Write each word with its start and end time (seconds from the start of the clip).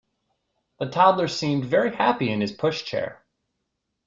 The 0.79 0.87
toddler 0.89 1.27
seemed 1.27 1.63
very 1.63 1.93
happy 1.95 2.31
in 2.31 2.41
his 2.41 2.51
pushchair 2.51 3.17